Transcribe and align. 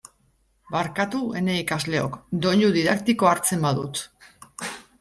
Barkatu, 0.75 1.19
ene 1.41 1.57
ikasleok, 1.65 2.17
doinu 2.47 2.73
didaktikoa 2.81 3.35
hartzen 3.35 3.63
badut. 3.69 4.05